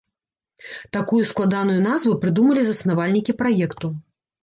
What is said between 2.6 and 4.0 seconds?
заснавальнікі праекту.